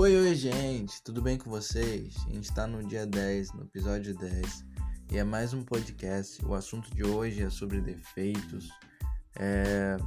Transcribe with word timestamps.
Oi, 0.00 0.16
oi, 0.16 0.34
gente, 0.34 1.02
tudo 1.02 1.20
bem 1.20 1.36
com 1.36 1.50
vocês? 1.50 2.16
A 2.26 2.32
gente 2.32 2.44
está 2.44 2.66
no 2.66 2.82
dia 2.82 3.06
10, 3.06 3.52
no 3.52 3.64
episódio 3.64 4.16
10, 4.16 4.64
e 5.12 5.18
é 5.18 5.22
mais 5.22 5.52
um 5.52 5.62
podcast. 5.62 6.42
O 6.42 6.54
assunto 6.54 6.90
de 6.94 7.04
hoje 7.04 7.42
é 7.42 7.50
sobre 7.50 7.82
defeitos. 7.82 8.70
É... 9.36 9.98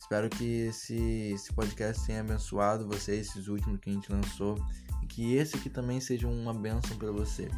Espero 0.00 0.30
que 0.30 0.68
esse, 0.68 1.32
esse 1.34 1.52
podcast 1.52 2.06
tenha 2.06 2.22
abençoado 2.22 2.88
você, 2.88 3.16
esses 3.16 3.46
últimos 3.46 3.78
que 3.78 3.90
a 3.90 3.92
gente 3.92 4.10
lançou, 4.10 4.56
e 5.02 5.06
que 5.06 5.34
esse 5.34 5.54
aqui 5.56 5.68
também 5.68 6.00
seja 6.00 6.26
uma 6.26 6.54
bênção 6.54 6.96
para 6.96 7.12
você. 7.12 7.50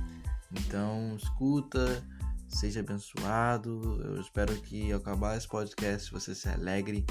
Então, 0.50 1.14
escuta, 1.14 2.04
seja 2.48 2.80
abençoado. 2.80 4.02
Eu 4.02 4.20
espero 4.20 4.52
que 4.62 4.90
ao 4.90 4.98
acabar 4.98 5.36
esse 5.36 5.46
podcast 5.46 6.10
você 6.10 6.34
se 6.34 6.48
alegre, 6.48 7.06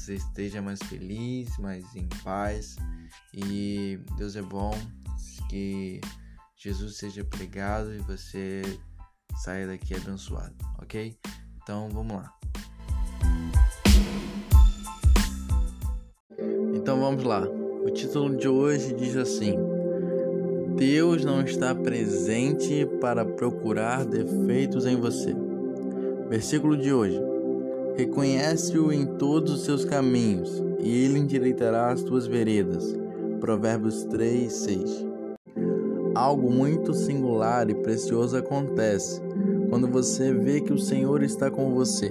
você 0.00 0.14
esteja 0.14 0.62
mais 0.62 0.80
feliz, 0.84 1.56
mais 1.58 1.84
em 1.94 2.08
paz. 2.24 2.76
E 3.34 4.00
Deus 4.16 4.34
é 4.34 4.42
bom, 4.42 4.72
que 5.48 6.00
Jesus 6.56 6.96
seja 6.96 7.22
pregado 7.22 7.94
e 7.94 7.98
você 7.98 8.62
saia 9.42 9.66
daqui 9.66 9.94
abençoado, 9.94 10.54
ok? 10.80 11.16
Então 11.62 11.88
vamos 11.90 12.16
lá. 12.16 12.34
Então 16.74 16.98
vamos 16.98 17.22
lá. 17.22 17.42
O 17.42 17.90
título 17.90 18.36
de 18.36 18.48
hoje 18.48 18.94
diz 18.94 19.16
assim: 19.16 19.54
Deus 20.76 21.24
não 21.24 21.42
está 21.42 21.74
presente 21.74 22.86
para 23.00 23.24
procurar 23.24 24.04
defeitos 24.06 24.86
em 24.86 24.96
você. 24.96 25.34
Versículo 26.28 26.76
de 26.76 26.92
hoje: 26.92 27.29
Reconhece-o 28.00 28.90
em 28.90 29.04
todos 29.04 29.52
os 29.52 29.60
seus 29.66 29.84
caminhos, 29.84 30.64
e 30.78 31.04
ele 31.04 31.18
endireitará 31.18 31.90
as 31.90 32.02
tuas 32.02 32.26
veredas. 32.26 32.96
Provérbios 33.38 34.04
3, 34.04 34.50
6. 34.50 35.06
Algo 36.14 36.50
muito 36.50 36.94
singular 36.94 37.68
e 37.68 37.74
precioso 37.74 38.38
acontece 38.38 39.20
quando 39.68 39.86
você 39.86 40.32
vê 40.32 40.62
que 40.62 40.72
o 40.72 40.78
Senhor 40.78 41.22
está 41.22 41.50
com 41.50 41.74
você. 41.74 42.10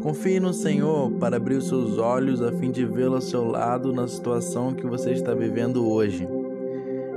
Confie 0.00 0.38
no 0.38 0.54
Senhor 0.54 1.10
para 1.14 1.38
abrir 1.38 1.56
os 1.56 1.66
seus 1.66 1.98
olhos 1.98 2.40
a 2.40 2.52
fim 2.52 2.70
de 2.70 2.86
vê-lo 2.86 3.16
ao 3.16 3.20
seu 3.20 3.44
lado 3.44 3.92
na 3.92 4.06
situação 4.06 4.72
que 4.72 4.86
você 4.86 5.10
está 5.10 5.34
vivendo 5.34 5.90
hoje. 5.90 6.28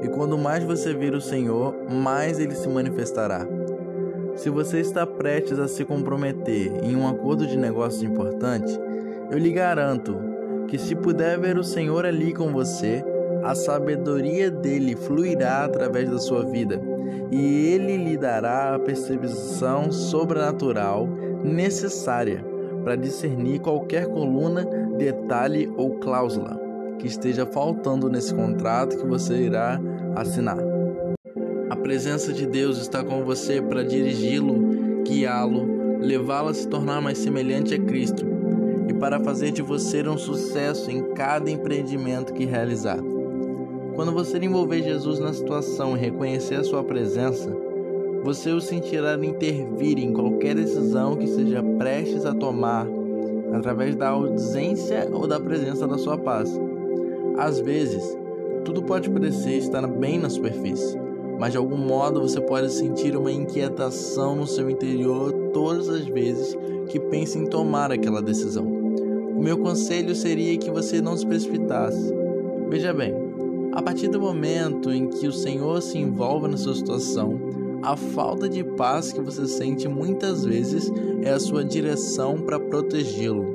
E 0.01 0.07
quando 0.07 0.35
mais 0.35 0.63
você 0.63 0.95
vir 0.95 1.13
o 1.13 1.21
Senhor, 1.21 1.75
mais 1.91 2.39
ele 2.39 2.55
se 2.55 2.67
manifestará. 2.67 3.56
Se 4.37 4.51
você 4.51 4.79
está 4.79 5.05
prestes 5.05 5.57
a 5.57 5.67
se 5.67 5.83
comprometer 5.83 6.71
em 6.83 6.95
um 6.95 7.07
acordo 7.07 7.47
de 7.47 7.57
negócios 7.57 8.03
importante, 8.03 8.71
eu 9.31 9.37
lhe 9.39 9.51
garanto 9.51 10.15
que 10.67 10.77
se 10.77 10.95
puder 10.95 11.39
ver 11.39 11.57
o 11.57 11.63
Senhor 11.63 12.05
ali 12.05 12.31
com 12.33 12.51
você, 12.51 13.03
a 13.43 13.55
sabedoria 13.55 14.51
dele 14.51 14.95
fluirá 14.95 15.65
através 15.65 16.07
da 16.07 16.19
sua 16.19 16.45
vida 16.45 16.79
e 17.31 17.73
ele 17.73 17.97
lhe 17.97 18.15
dará 18.15 18.75
a 18.75 18.79
percepção 18.79 19.91
sobrenatural 19.91 21.07
necessária 21.43 22.45
para 22.83 22.95
discernir 22.95 23.59
qualquer 23.59 24.05
coluna, 24.05 24.63
detalhe 24.97 25.67
ou 25.75 25.95
cláusula 25.95 26.59
que 26.99 27.07
esteja 27.07 27.45
faltando 27.45 28.07
nesse 28.07 28.33
contrato 28.35 28.97
que 28.97 29.05
você 29.05 29.35
irá 29.35 29.79
assinar. 30.15 30.66
A 31.69 31.75
presença 31.75 32.31
de 32.31 32.45
Deus 32.45 32.77
está 32.77 33.03
com 33.03 33.25
você 33.25 33.61
para 33.61 33.83
dirigi-lo, 33.83 35.03
guiá-lo, 35.03 35.99
levá-lo 35.99 36.47
a 36.47 36.53
se 36.53 36.65
tornar 36.65 37.01
mais 37.01 37.17
semelhante 37.17 37.73
a 37.73 37.79
Cristo 37.79 38.25
e 38.87 38.93
para 38.93 39.19
fazer 39.19 39.51
de 39.51 39.61
você 39.61 40.01
um 40.07 40.17
sucesso 40.17 40.89
em 40.89 41.03
cada 41.13 41.51
empreendimento 41.51 42.33
que 42.33 42.45
realizar. 42.45 42.99
Quando 43.95 44.13
você 44.13 44.37
envolver 44.37 44.81
Jesus 44.81 45.19
na 45.19 45.33
situação 45.33 45.97
e 45.97 45.99
reconhecer 45.99 46.55
a 46.55 46.63
sua 46.63 46.83
presença, 46.83 47.49
você 48.23 48.51
o 48.51 48.61
sentirá 48.61 49.15
intervir 49.15 49.99
em 49.99 50.13
qualquer 50.13 50.55
decisão 50.55 51.17
que 51.17 51.27
seja 51.27 51.61
prestes 51.77 52.25
a 52.25 52.33
tomar, 52.33 52.87
através 53.53 53.95
da 53.95 54.09
ausência 54.09 55.09
ou 55.11 55.27
da 55.27 55.39
presença 55.39 55.85
da 55.85 55.97
sua 55.97 56.17
paz. 56.17 56.57
Às 57.37 57.59
vezes, 57.59 58.17
tudo 58.63 58.83
pode 58.83 59.09
parecer 59.09 59.57
estar 59.57 59.85
bem 59.87 60.19
na 60.19 60.29
superfície, 60.29 60.97
mas 61.37 61.51
de 61.51 61.57
algum 61.57 61.77
modo 61.77 62.21
você 62.21 62.41
pode 62.41 62.71
sentir 62.71 63.15
uma 63.15 63.31
inquietação 63.31 64.35
no 64.35 64.47
seu 64.47 64.69
interior 64.69 65.31
todas 65.53 65.89
as 65.89 66.05
vezes 66.05 66.57
que 66.89 66.99
pensa 66.99 67.37
em 67.37 67.45
tomar 67.45 67.91
aquela 67.91 68.21
decisão. 68.21 68.65
O 68.65 69.41
meu 69.41 69.57
conselho 69.57 70.15
seria 70.15 70.57
que 70.57 70.71
você 70.71 70.99
não 70.99 71.15
se 71.15 71.25
precipitasse. 71.25 72.13
Veja 72.69 72.93
bem, 72.93 73.13
a 73.71 73.81
partir 73.81 74.07
do 74.07 74.19
momento 74.19 74.91
em 74.91 75.07
que 75.07 75.27
o 75.27 75.31
Senhor 75.31 75.81
se 75.81 75.97
envolve 75.97 76.47
na 76.47 76.57
sua 76.57 76.73
situação, 76.73 77.39
a 77.83 77.95
falta 77.95 78.49
de 78.49 78.63
paz 78.63 79.13
que 79.13 79.21
você 79.21 79.45
sente 79.47 79.87
muitas 79.87 80.43
vezes 80.43 80.91
é 81.21 81.29
a 81.29 81.39
sua 81.39 81.63
direção 81.63 82.37
para 82.37 82.59
protegê-lo. 82.59 83.45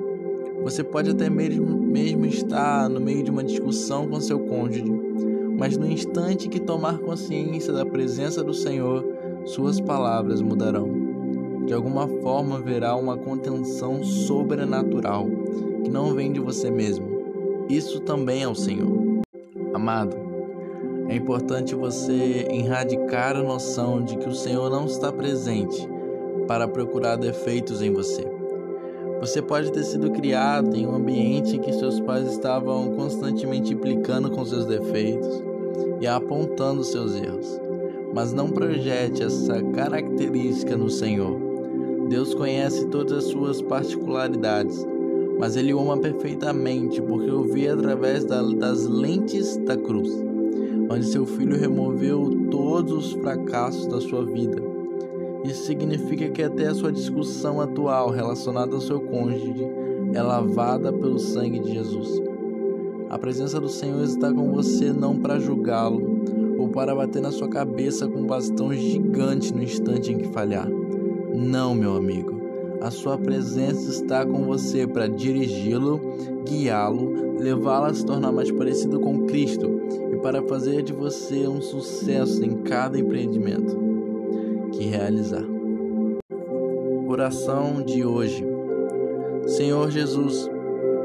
Você 0.63 0.85
pode 0.85 1.11
até 1.11 1.29
mesmo, 1.29 1.67
mesmo 1.77 2.25
estar 2.27 2.89
no 2.89 3.01
meio 3.01 3.25
de 3.25 3.31
uma 3.33 3.43
discussão 3.43 4.07
com 4.09 4.21
seu 4.21 4.39
cônjuge, 4.39 4.85
mas 5.63 5.77
no 5.77 5.89
instante 5.89 6.49
que 6.49 6.59
tomar 6.59 6.99
consciência 6.99 7.73
da 7.73 7.87
presença 7.87 8.43
do 8.43 8.53
Senhor, 8.53 9.07
suas 9.45 9.81
palavras 9.81 10.43
mudarão. 10.43 10.91
De 11.65 11.73
alguma 11.73 12.09
forma 12.09 12.57
haverá 12.57 12.97
uma 12.97 13.17
contenção 13.17 14.03
sobrenatural 14.03 15.29
que 15.85 15.89
não 15.89 16.15
vem 16.15 16.33
de 16.33 16.41
você 16.41 16.69
mesmo. 16.69 17.07
Isso 17.69 18.01
também 18.01 18.43
é 18.43 18.49
o 18.49 18.57
Senhor. 18.57 19.23
Amado, 19.73 20.17
é 21.09 21.15
importante 21.15 21.77
você 21.77 22.49
erradicar 22.51 23.37
a 23.37 23.43
noção 23.45 24.03
de 24.03 24.17
que 24.17 24.29
o 24.29 24.35
Senhor 24.35 24.69
não 24.69 24.87
está 24.87 25.13
presente 25.13 25.89
para 26.49 26.67
procurar 26.67 27.15
defeitos 27.15 27.81
em 27.81 27.93
você. 27.93 28.29
Você 29.21 29.41
pode 29.41 29.71
ter 29.71 29.85
sido 29.85 30.11
criado 30.11 30.75
em 30.75 30.89
um 30.89 30.97
ambiente 30.97 31.55
em 31.55 31.61
que 31.61 31.73
seus 31.73 32.01
pais 32.01 32.29
estavam 32.33 32.91
constantemente 32.97 33.73
implicando 33.73 34.29
com 34.29 34.45
seus 34.45 34.67
defeitos 34.67 35.52
e 36.01 36.07
apontando 36.07 36.85
seus 36.85 37.15
erros, 37.15 37.61
mas 38.15 38.33
não 38.33 38.51
projete 38.51 39.23
essa 39.23 39.63
característica 39.63 40.77
no 40.77 40.89
Senhor. 40.91 41.39
Deus 42.09 42.35
conhece 42.35 42.87
todas 42.87 43.25
as 43.25 43.25
suas 43.25 43.63
particularidades, 43.63 44.87
mas 45.39 45.57
Ele 45.57 45.73
o 45.73 45.81
ama 45.81 45.99
perfeitamente 45.99 47.01
porque 47.01 47.31
o 47.31 47.45
vê 47.45 47.69
através 47.69 48.25
das 48.25 48.87
lentes 48.87 49.57
da 49.59 49.77
cruz, 49.77 50.11
onde 50.91 51.07
seu 51.07 51.25
filho 51.25 51.57
removeu 51.57 52.49
todos 52.51 53.07
os 53.07 53.13
fracassos 53.15 53.87
da 53.87 54.01
sua 54.01 54.25
vida 54.25 54.73
isso 55.45 55.65
significa 55.65 56.29
que 56.29 56.43
até 56.43 56.69
a 56.69 56.75
sua 56.75 56.93
discussão 56.93 57.61
atual 57.61 58.11
relacionada 58.11 58.75
ao 58.75 58.81
seu 58.81 59.01
cônjuge 59.01 59.67
é 60.15 60.23
lavada 60.23 60.93
pelo 60.93 61.19
sangue 61.19 61.59
de 61.59 61.73
Jesus. 61.73 62.23
A 63.13 63.19
presença 63.19 63.61
do 63.61 63.69
Senhor 63.69 64.03
está 64.05 64.33
com 64.33 64.51
você 64.53 64.91
não 64.91 65.15
para 65.19 65.39
julgá-lo 65.39 66.23
ou 66.59 66.71
para 66.71 66.95
bater 66.95 67.21
na 67.21 67.31
sua 67.31 67.47
cabeça 67.47 68.09
com 68.09 68.21
um 68.21 68.27
bastão 68.27 68.73
gigante 68.73 69.53
no 69.53 69.63
instante 69.63 70.11
em 70.11 70.17
que 70.17 70.29
falhar. 70.29 70.67
Não, 71.35 71.75
meu 71.75 71.95
amigo. 71.95 72.41
A 72.81 72.91
sua 72.91 73.19
presença 73.19 73.91
está 73.91 74.25
com 74.25 74.45
você 74.45 74.87
para 74.87 75.09
dirigi-lo, 75.09 76.01
guiá-lo, 76.49 77.39
levá-lo 77.39 77.85
a 77.85 77.95
se 77.95 78.03
tornar 78.07 78.33
mais 78.33 78.51
parecido 78.51 78.99
com 78.99 79.27
Cristo 79.27 79.71
e 80.11 80.17
para 80.17 80.43
fazer 80.45 80.83
de 80.83 80.95
você 80.95 81.47
um 81.47 81.61
sucesso 81.61 82.43
em 82.43 82.63
cada 82.63 82.99
empreendimento 82.99 83.79
que 84.73 84.85
realizar. 84.85 85.45
Oração 87.07 87.83
de 87.83 88.07
hoje. 88.07 88.43
Senhor 89.47 89.91
Jesus, 89.91 90.49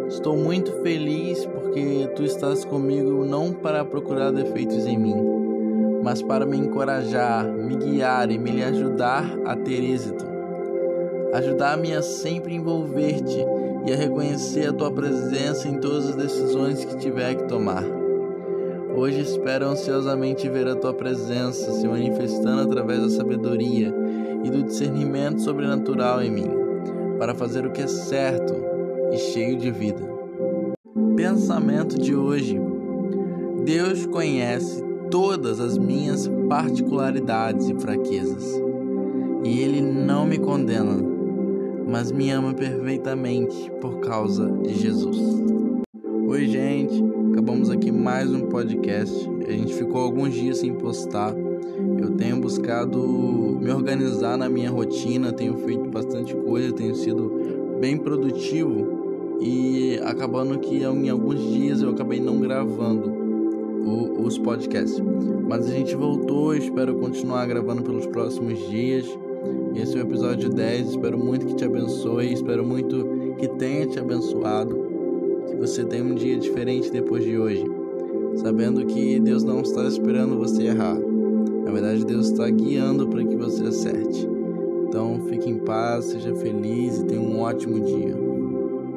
estou 0.08 0.38
muito 0.38 0.72
feliz 0.82 1.46
porque 1.46 2.10
tu 2.16 2.24
estás 2.24 2.64
comigo 2.64 3.26
não 3.26 3.52
para 3.52 3.84
procurar 3.84 4.32
defeitos 4.32 4.86
em 4.86 4.98
mim, 4.98 5.16
mas 6.02 6.22
para 6.22 6.46
me 6.46 6.58
encorajar, 6.58 7.46
me 7.46 7.76
guiar 7.76 8.32
e 8.32 8.38
me 8.38 8.64
ajudar 8.64 9.26
a 9.46 9.56
ter 9.56 9.84
êxito. 9.84 10.26
Ajudar-me 11.34 11.94
a 11.94 12.02
sempre 12.02 12.56
envolver-te 12.56 13.46
e 13.86 13.92
a 13.92 13.96
reconhecer 13.96 14.70
a 14.70 14.74
tua 14.74 14.92
presença 14.92 15.68
em 15.68 15.78
todas 15.80 16.10
as 16.10 16.16
decisões 16.16 16.86
que 16.86 16.98
tiver 16.98 17.36
que 17.36 17.44
tomar. 17.44 17.84
Hoje 18.96 19.22
espero 19.22 19.68
ansiosamente 19.68 20.50
ver 20.50 20.68
a 20.68 20.76
tua 20.76 20.94
presença 20.94 21.72
se 21.72 21.88
manifestando 21.88 22.62
através 22.62 23.02
da 23.02 23.10
sabedoria 23.10 23.94
e 24.44 24.50
do 24.50 24.64
discernimento 24.64 25.42
sobrenatural 25.42 26.24
em 26.24 26.32
mim, 26.32 26.50
para 27.20 27.36
fazer 27.36 27.66
o 27.66 27.72
que 27.72 27.82
é 27.82 27.88
certo 27.88 28.77
e 29.12 29.18
cheio 29.18 29.58
de 29.58 29.72
vida. 29.72 30.02
Pensamento 31.16 32.00
de 32.00 32.16
hoje: 32.16 32.60
Deus 33.66 34.06
conhece 34.06 34.84
todas 35.10 35.60
as 35.60 35.78
minhas 35.78 36.30
particularidades 36.50 37.70
e 37.70 37.76
fraquezas, 37.76 38.62
e 39.44 39.60
Ele 39.60 39.82
não 39.82 40.26
me 40.26 40.38
condena, 40.38 40.98
mas 41.88 42.12
me 42.12 42.30
ama 42.30 42.54
perfeitamente 42.54 43.72
por 43.82 44.00
causa 44.00 44.52
de 44.64 44.74
Jesus. 44.74 45.18
Oi, 46.28 46.48
gente! 46.48 47.04
Acabamos 47.32 47.70
aqui 47.70 47.92
mais 47.92 48.34
um 48.34 48.42
podcast. 48.48 49.30
A 49.48 49.52
gente 49.52 49.74
ficou 49.74 50.02
alguns 50.02 50.34
dias 50.34 50.58
sem 50.58 50.74
postar. 50.74 51.34
Eu 52.02 52.12
tenho 52.12 52.38
buscado 52.42 53.00
me 53.62 53.72
organizar 53.72 54.38
na 54.38 54.50
minha 54.50 54.72
rotina, 54.72 55.32
tenho 55.32 55.56
feito 55.58 55.90
bastante 55.90 56.36
coisa, 56.36 56.74
tenho 56.74 56.96
sido 56.96 57.57
bem 57.80 57.98
produtivo 57.98 59.38
e 59.40 60.00
acabando 60.04 60.58
que 60.60 60.84
em 60.84 61.10
alguns 61.10 61.40
dias 61.40 61.82
eu 61.82 61.92
acabei 61.92 62.20
não 62.20 62.40
gravando 62.40 63.10
o, 63.86 64.24
os 64.24 64.38
podcasts. 64.38 65.02
Mas 65.48 65.68
a 65.68 65.72
gente 65.72 65.96
voltou, 65.96 66.56
espero 66.56 66.96
continuar 66.96 67.46
gravando 67.46 67.84
pelos 67.84 68.06
próximos 68.08 68.60
dias. 68.70 69.06
Esse 69.76 69.98
é 69.98 70.02
o 70.02 70.06
episódio 70.06 70.50
10. 70.50 70.90
Espero 70.90 71.18
muito 71.18 71.46
que 71.46 71.56
te 71.56 71.66
abençoe, 71.66 72.34
espero 72.34 72.66
muito 72.66 73.36
que 73.38 73.48
tenha 73.48 73.86
te 73.86 74.00
abençoado. 74.00 74.88
Que 75.48 75.56
você 75.56 75.86
tenha 75.86 76.04
um 76.04 76.16
dia 76.16 76.38
diferente 76.38 76.92
depois 76.92 77.24
de 77.24 77.38
hoje, 77.38 77.64
sabendo 78.36 78.86
que 78.86 79.20
Deus 79.20 79.44
não 79.44 79.62
está 79.62 79.84
esperando 79.88 80.38
você 80.38 80.64
errar. 80.64 80.98
Na 81.64 81.72
verdade, 81.72 82.06
Deus 82.06 82.30
está 82.30 82.50
guiando 82.50 83.08
para 83.08 83.24
que 83.24 83.36
você 83.36 83.64
acerte. 83.66 84.37
Então, 84.88 85.20
fique 85.28 85.50
em 85.50 85.60
paz, 85.60 86.06
seja 86.06 86.34
feliz 86.36 87.00
e 87.00 87.06
tenha 87.06 87.20
um 87.20 87.42
ótimo 87.42 87.80
dia. 87.82 88.27